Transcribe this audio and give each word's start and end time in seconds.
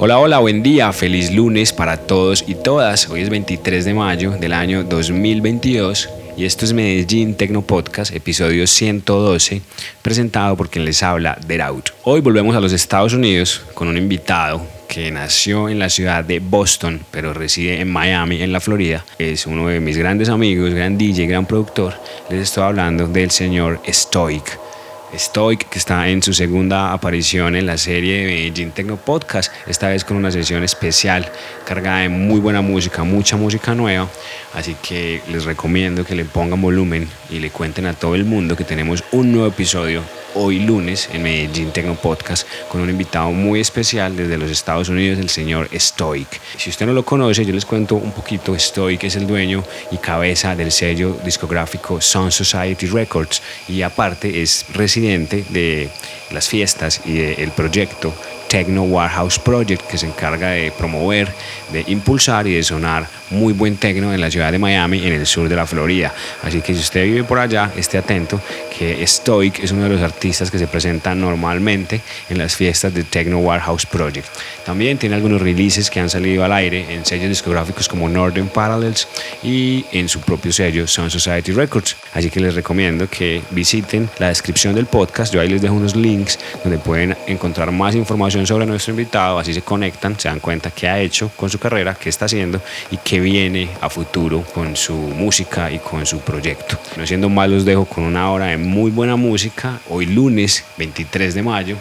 Hola, 0.00 0.20
hola, 0.20 0.38
buen 0.38 0.62
día, 0.62 0.92
feliz 0.92 1.32
lunes 1.32 1.72
para 1.72 1.96
todos 1.96 2.44
y 2.46 2.54
todas. 2.54 3.08
Hoy 3.10 3.22
es 3.22 3.30
23 3.30 3.84
de 3.84 3.94
mayo 3.94 4.30
del 4.30 4.52
año 4.52 4.84
2022 4.84 6.08
y 6.36 6.44
esto 6.44 6.64
es 6.64 6.72
Medellín 6.72 7.34
Tecno 7.34 7.62
Podcast, 7.62 8.14
episodio 8.14 8.68
112, 8.68 9.60
presentado 10.00 10.56
por 10.56 10.70
quien 10.70 10.84
les 10.84 11.02
habla, 11.02 11.36
Deraut. 11.44 11.90
Hoy 12.04 12.20
volvemos 12.20 12.54
a 12.54 12.60
los 12.60 12.72
Estados 12.72 13.12
Unidos 13.12 13.60
con 13.74 13.88
un 13.88 13.96
invitado 13.96 14.62
que 14.86 15.10
nació 15.10 15.68
en 15.68 15.80
la 15.80 15.88
ciudad 15.88 16.22
de 16.22 16.38
Boston, 16.38 17.00
pero 17.10 17.34
reside 17.34 17.80
en 17.80 17.90
Miami, 17.90 18.40
en 18.40 18.52
la 18.52 18.60
Florida. 18.60 19.04
Es 19.18 19.48
uno 19.48 19.66
de 19.66 19.80
mis 19.80 19.98
grandes 19.98 20.28
amigos, 20.28 20.74
gran 20.74 20.96
DJ, 20.96 21.26
gran 21.26 21.44
productor. 21.44 21.94
Les 22.30 22.42
estoy 22.42 22.62
hablando 22.62 23.08
del 23.08 23.32
señor 23.32 23.80
Stoic. 23.88 24.67
Stoic, 25.14 25.68
que 25.68 25.78
está 25.78 26.08
en 26.08 26.22
su 26.22 26.32
segunda 26.32 26.92
aparición 26.92 27.56
en 27.56 27.66
la 27.66 27.78
serie 27.78 28.18
de 28.18 28.26
Medellín 28.26 28.70
Tecno 28.72 28.96
Podcast, 28.96 29.52
esta 29.66 29.88
vez 29.88 30.04
con 30.04 30.16
una 30.16 30.30
sesión 30.30 30.62
especial 30.62 31.30
cargada 31.64 32.00
de 32.00 32.08
muy 32.08 32.40
buena 32.40 32.60
música, 32.60 33.04
mucha 33.04 33.36
música 33.36 33.74
nueva. 33.74 34.08
Así 34.54 34.76
que 34.82 35.22
les 35.30 35.44
recomiendo 35.44 36.04
que 36.04 36.14
le 36.14 36.24
pongan 36.24 36.60
volumen 36.60 37.08
y 37.30 37.38
le 37.38 37.50
cuenten 37.50 37.86
a 37.86 37.94
todo 37.94 38.14
el 38.14 38.24
mundo 38.24 38.56
que 38.56 38.64
tenemos 38.64 39.04
un 39.12 39.32
nuevo 39.32 39.48
episodio 39.48 40.02
hoy 40.38 40.60
lunes 40.60 41.08
en 41.12 41.24
Medellín 41.24 41.72
Tecno 41.72 41.96
Podcast 41.96 42.46
con 42.68 42.80
un 42.80 42.88
invitado 42.88 43.32
muy 43.32 43.60
especial 43.60 44.16
desde 44.16 44.38
los 44.38 44.50
Estados 44.50 44.88
Unidos, 44.88 45.18
el 45.18 45.28
señor 45.28 45.68
Stoic. 45.74 46.40
Si 46.56 46.70
usted 46.70 46.86
no 46.86 46.92
lo 46.92 47.04
conoce, 47.04 47.44
yo 47.44 47.52
les 47.52 47.64
cuento 47.64 47.96
un 47.96 48.12
poquito. 48.12 48.56
Stoic 48.56 49.02
es 49.04 49.16
el 49.16 49.26
dueño 49.26 49.64
y 49.90 49.96
cabeza 49.96 50.54
del 50.54 50.70
sello 50.70 51.16
discográfico 51.24 52.00
Sound 52.00 52.30
Society 52.30 52.86
Records 52.86 53.42
y 53.68 53.82
aparte 53.82 54.40
es 54.40 54.64
residente 54.72 55.44
de 55.48 55.90
las 56.30 56.48
fiestas 56.48 57.00
y 57.04 57.14
del 57.14 57.50
proyecto 57.50 58.14
Techno 58.48 58.84
Warehouse 58.84 59.38
Project 59.38 59.86
que 59.86 59.98
se 59.98 60.06
encarga 60.06 60.50
de 60.50 60.72
promover, 60.72 61.28
de 61.72 61.84
impulsar 61.88 62.46
y 62.46 62.54
de 62.54 62.62
sonar 62.62 63.08
muy 63.30 63.52
buen 63.52 63.76
techno 63.76 64.12
en 64.12 64.20
la 64.20 64.30
ciudad 64.30 64.52
de 64.52 64.58
Miami, 64.58 65.06
en 65.06 65.12
el 65.12 65.26
sur 65.26 65.48
de 65.48 65.56
la 65.56 65.66
Florida. 65.66 66.14
Así 66.42 66.60
que 66.60 66.74
si 66.74 66.80
usted 66.80 67.04
vive 67.04 67.24
por 67.24 67.38
allá, 67.38 67.70
esté 67.76 67.98
atento 67.98 68.40
que 68.76 69.06
Stoic 69.06 69.58
es 69.58 69.72
uno 69.72 69.84
de 69.84 69.90
los 69.90 70.02
artistas 70.02 70.50
que 70.50 70.58
se 70.58 70.66
presenta 70.66 71.14
normalmente 71.14 72.00
en 72.30 72.38
las 72.38 72.56
fiestas 72.56 72.94
de 72.94 73.04
Techno 73.04 73.38
Warehouse 73.38 73.86
Project. 73.86 74.26
También 74.64 74.98
tiene 74.98 75.16
algunos 75.16 75.40
releases 75.40 75.90
que 75.90 76.00
han 76.00 76.10
salido 76.10 76.44
al 76.44 76.52
aire 76.52 76.94
en 76.94 77.04
sellos 77.04 77.28
discográficos 77.28 77.88
como 77.88 78.08
Northern 78.08 78.48
Parallels 78.48 79.08
y 79.42 79.84
en 79.92 80.08
su 80.08 80.20
propio 80.20 80.52
sello 80.52 80.86
Sound 80.86 81.10
Society 81.10 81.52
Records. 81.52 81.96
Así 82.14 82.30
que 82.30 82.40
les 82.40 82.54
recomiendo 82.54 83.08
que 83.08 83.42
visiten 83.50 84.08
la 84.18 84.28
descripción 84.28 84.74
del 84.74 84.86
podcast. 84.86 85.32
Yo 85.32 85.40
ahí 85.40 85.48
les 85.48 85.62
dejo 85.62 85.74
unos 85.74 85.96
links 85.96 86.38
donde 86.62 86.78
pueden 86.78 87.16
encontrar 87.26 87.70
más 87.72 87.94
información 87.94 88.46
sobre 88.46 88.66
nuestro 88.66 88.92
invitado, 88.92 89.38
así 89.38 89.54
se 89.54 89.62
conectan, 89.62 90.18
se 90.18 90.28
dan 90.28 90.40
cuenta 90.40 90.70
qué 90.70 90.88
ha 90.88 91.00
hecho 91.00 91.30
con 91.36 91.50
su 91.50 91.57
carrera, 91.58 91.94
qué 91.94 92.08
está 92.08 92.24
haciendo 92.24 92.60
y 92.90 92.96
qué 92.98 93.20
viene 93.20 93.68
a 93.80 93.90
futuro 93.90 94.42
con 94.54 94.76
su 94.76 94.94
música 94.94 95.70
y 95.70 95.78
con 95.78 96.06
su 96.06 96.20
proyecto. 96.20 96.78
No 96.96 97.06
siendo 97.06 97.28
más, 97.28 97.48
los 97.48 97.64
dejo 97.64 97.84
con 97.84 98.04
una 98.04 98.30
hora 98.30 98.46
de 98.46 98.56
muy 98.56 98.90
buena 98.90 99.16
música, 99.16 99.80
hoy 99.88 100.06
lunes 100.06 100.64
23 100.76 101.34
de 101.34 101.42
mayo 101.42 101.76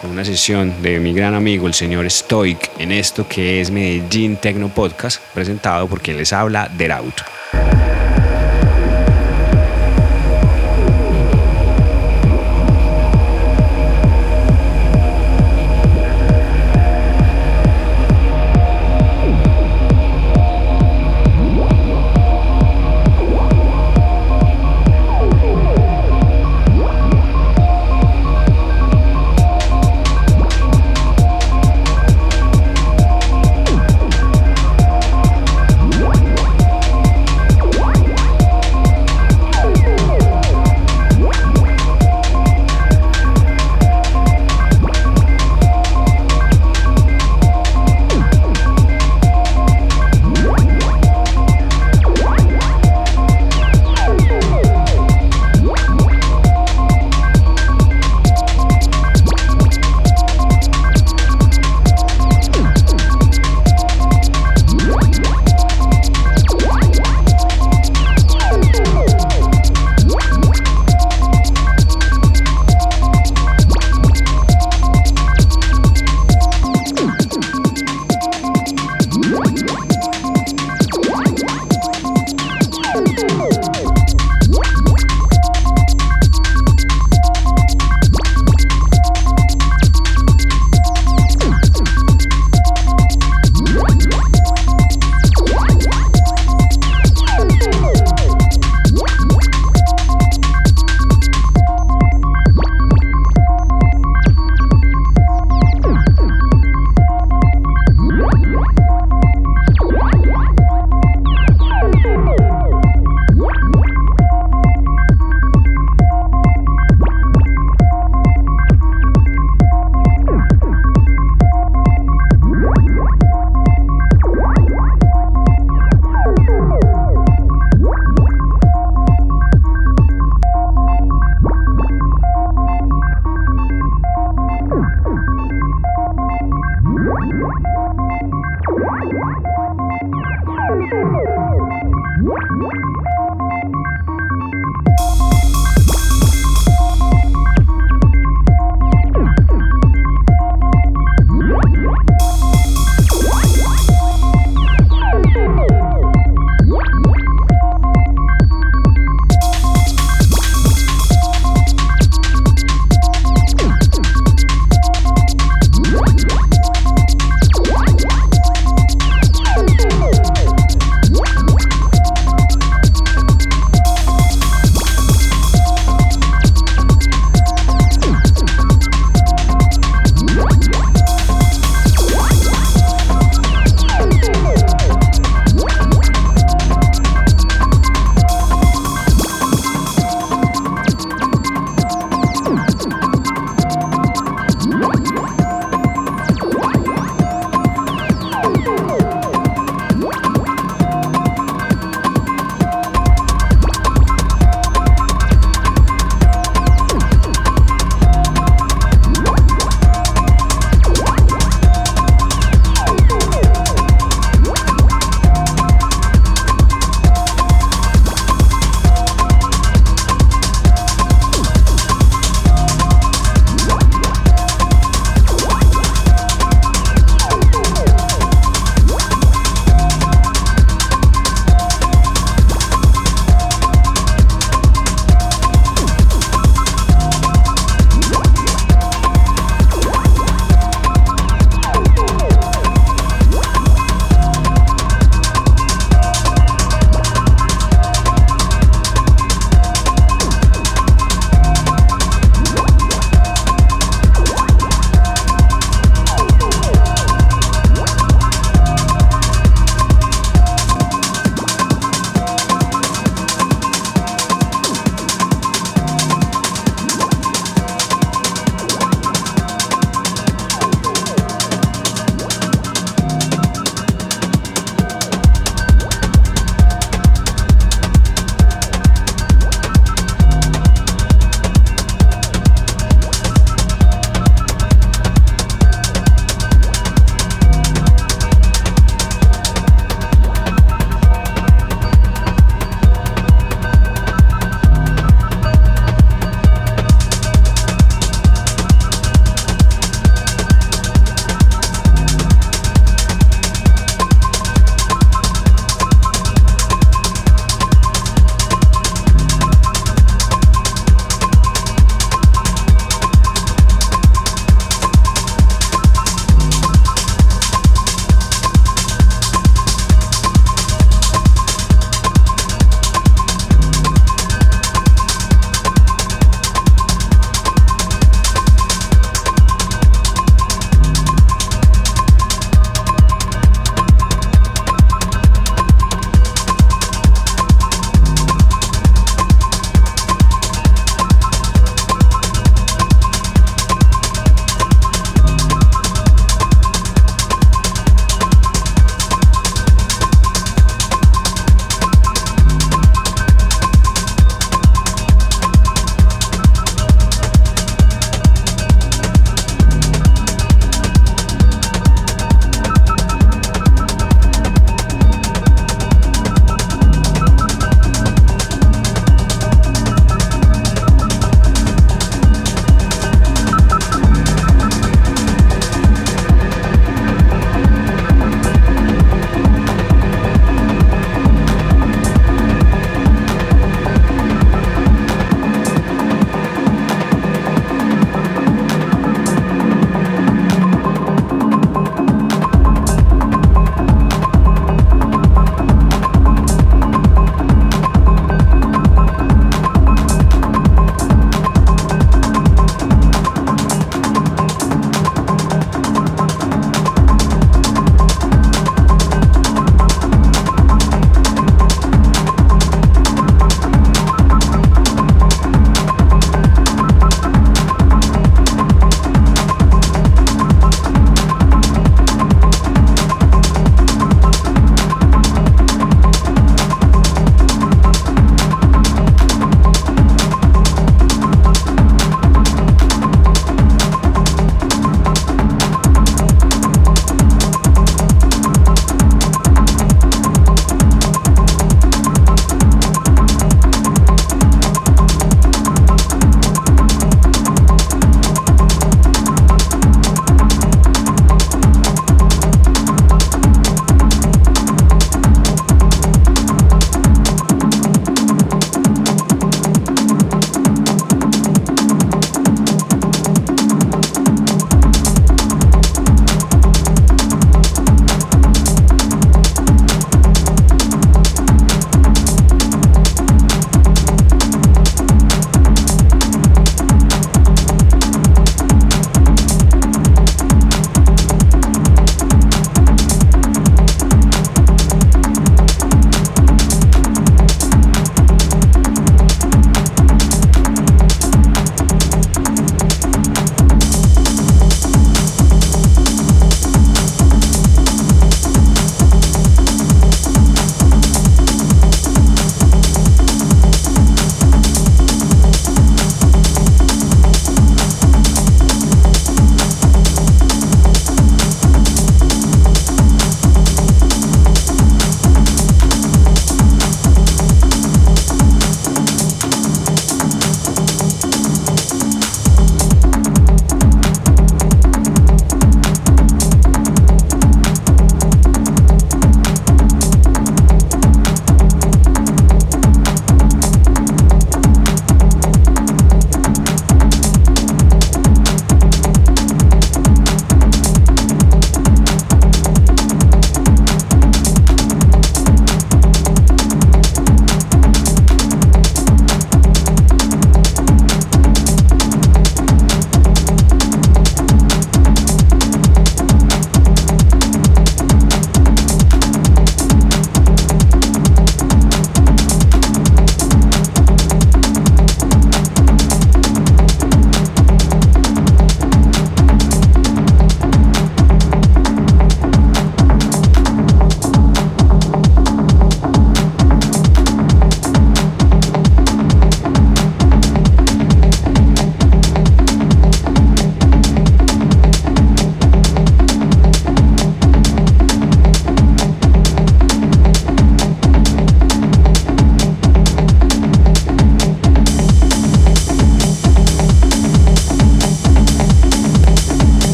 con 0.00 0.10
una 0.10 0.24
sesión 0.24 0.80
de 0.82 0.98
mi 0.98 1.12
gran 1.12 1.34
amigo 1.34 1.66
el 1.66 1.74
señor 1.74 2.10
Stoic 2.10 2.70
en 2.78 2.90
esto 2.90 3.28
que 3.28 3.60
es 3.60 3.70
Medellín 3.70 4.36
Tecno 4.36 4.70
Podcast 4.70 5.20
presentado 5.34 5.86
por 5.88 6.00
quien 6.00 6.16
les 6.16 6.32
habla 6.32 6.70
Deraut. 6.74 7.20
Bueno, 7.52 7.89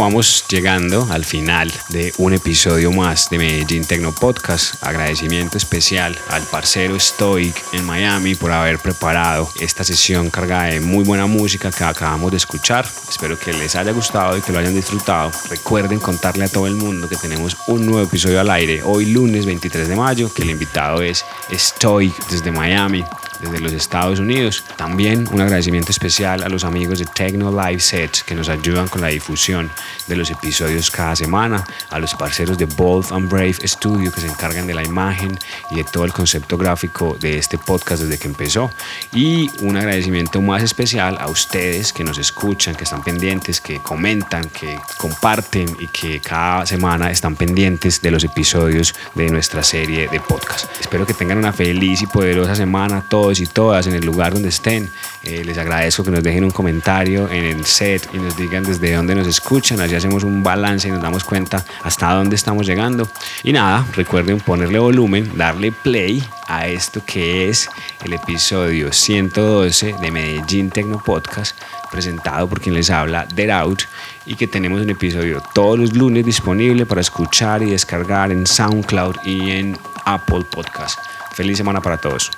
vamos 0.00 0.46
llegando 0.48 1.06
al 1.10 1.26
final 1.26 1.70
de 1.90 2.14
un 2.16 2.32
episodio 2.32 2.90
más 2.90 3.28
de 3.28 3.36
Medellín 3.36 3.84
Tecno 3.84 4.14
Podcast. 4.14 4.82
Agradecimiento 4.82 5.58
especial 5.58 6.18
al 6.30 6.42
parcero 6.44 6.98
Stoic 6.98 7.54
en 7.72 7.84
Miami 7.84 8.34
por 8.34 8.50
haber 8.50 8.78
preparado 8.78 9.50
esta 9.60 9.84
sesión 9.84 10.30
cargada 10.30 10.64
de 10.64 10.80
muy 10.80 11.04
buena 11.04 11.26
música 11.26 11.70
que 11.70 11.84
acabamos 11.84 12.30
de 12.30 12.38
escuchar. 12.38 12.88
Espero 13.10 13.38
que 13.38 13.52
les 13.52 13.76
haya 13.76 13.92
gustado 13.92 14.38
y 14.38 14.40
que 14.40 14.52
lo 14.52 14.58
hayan 14.58 14.74
disfrutado. 14.74 15.30
Recuerden 15.50 16.00
contarle 16.00 16.44
a 16.44 16.48
todo 16.48 16.66
el 16.66 16.76
mundo 16.76 17.06
que 17.06 17.16
tenemos 17.16 17.58
un 17.66 17.84
nuevo 17.84 18.06
episodio 18.06 18.40
al 18.40 18.50
aire 18.50 18.82
hoy 18.82 19.04
lunes 19.04 19.44
23 19.44 19.86
de 19.86 19.96
mayo, 19.96 20.32
que 20.32 20.42
el 20.42 20.50
invitado 20.50 21.02
es 21.02 21.26
Stoic 21.52 22.14
desde 22.28 22.50
Miami 22.50 23.04
desde 23.42 23.60
los 23.60 23.72
Estados 23.72 24.18
Unidos. 24.18 24.64
También 24.76 25.28
un 25.32 25.40
agradecimiento 25.40 25.90
especial 25.90 26.42
a 26.42 26.48
los 26.48 26.64
amigos 26.64 26.98
de 26.98 27.06
Techno 27.06 27.50
Live 27.50 27.80
Sets 27.80 28.22
que 28.22 28.34
nos 28.34 28.48
ayudan 28.48 28.88
con 28.88 29.00
la 29.00 29.08
difusión 29.08 29.70
de 30.06 30.16
los 30.16 30.30
episodios 30.30 30.90
cada 30.90 31.16
semana, 31.16 31.64
a 31.90 31.98
los 31.98 32.14
parceros 32.14 32.58
de 32.58 32.66
Bold 32.66 33.12
and 33.12 33.30
Brave 33.30 33.56
Studio 33.64 34.12
que 34.12 34.20
se 34.20 34.26
encargan 34.26 34.66
de 34.66 34.74
la 34.74 34.82
imagen 34.82 35.38
y 35.70 35.76
de 35.76 35.84
todo 35.84 36.04
el 36.04 36.12
concepto 36.12 36.56
gráfico 36.56 37.16
de 37.20 37.38
este 37.38 37.58
podcast 37.58 38.02
desde 38.02 38.18
que 38.18 38.28
empezó. 38.28 38.70
Y 39.12 39.50
un 39.60 39.76
agradecimiento 39.76 40.40
más 40.40 40.62
especial 40.62 41.16
a 41.18 41.28
ustedes 41.28 41.92
que 41.92 42.04
nos 42.04 42.18
escuchan, 42.18 42.74
que 42.74 42.84
están 42.84 43.02
pendientes, 43.02 43.60
que 43.60 43.78
comentan, 43.78 44.48
que 44.50 44.78
comparten 44.98 45.76
y 45.78 45.86
que 45.88 46.20
cada 46.20 46.66
semana 46.66 47.10
están 47.10 47.36
pendientes 47.36 48.02
de 48.02 48.10
los 48.10 48.24
episodios 48.24 48.94
de 49.14 49.30
nuestra 49.30 49.62
serie 49.62 50.08
de 50.08 50.20
podcast. 50.20 50.70
Espero 50.80 51.06
que 51.06 51.14
tengan 51.14 51.38
una 51.38 51.52
feliz 51.52 52.02
y 52.02 52.06
poderosa 52.06 52.54
semana 52.54 53.02
todos 53.08 53.29
y 53.38 53.46
todas 53.46 53.86
en 53.86 53.94
el 53.94 54.04
lugar 54.04 54.32
donde 54.32 54.48
estén. 54.48 54.90
Eh, 55.22 55.44
les 55.44 55.58
agradezco 55.58 56.02
que 56.02 56.10
nos 56.10 56.24
dejen 56.24 56.42
un 56.42 56.50
comentario 56.50 57.28
en 57.30 57.44
el 57.44 57.64
set 57.64 58.08
y 58.12 58.18
nos 58.18 58.36
digan 58.36 58.64
desde 58.64 58.94
dónde 58.94 59.14
nos 59.14 59.28
escuchan. 59.28 59.80
Así 59.80 59.94
hacemos 59.94 60.24
un 60.24 60.42
balance 60.42 60.88
y 60.88 60.90
nos 60.90 61.02
damos 61.02 61.22
cuenta 61.22 61.64
hasta 61.84 62.12
dónde 62.12 62.34
estamos 62.34 62.66
llegando. 62.66 63.08
Y 63.44 63.52
nada, 63.52 63.86
recuerden 63.94 64.40
ponerle 64.40 64.78
volumen, 64.78 65.30
darle 65.36 65.70
play 65.70 66.24
a 66.48 66.66
esto 66.66 67.00
que 67.06 67.48
es 67.48 67.68
el 68.04 68.12
episodio 68.12 68.92
112 68.92 69.94
de 70.00 70.10
Medellín 70.10 70.70
Tecno 70.70 70.98
Podcast, 70.98 71.56
presentado 71.92 72.48
por 72.48 72.60
quien 72.60 72.74
les 72.74 72.90
habla, 72.90 73.28
The 73.28 73.52
Out, 73.52 73.82
y 74.26 74.34
que 74.34 74.48
tenemos 74.48 74.80
un 74.80 74.90
episodio 74.90 75.42
todos 75.54 75.78
los 75.78 75.92
lunes 75.92 76.24
disponible 76.24 76.86
para 76.86 77.00
escuchar 77.02 77.62
y 77.62 77.70
descargar 77.70 78.32
en 78.32 78.46
SoundCloud 78.46 79.16
y 79.24 79.50
en 79.52 79.78
Apple 80.04 80.44
Podcast. 80.50 80.98
Feliz 81.32 81.56
semana 81.58 81.80
para 81.80 81.98
todos. 81.98 82.30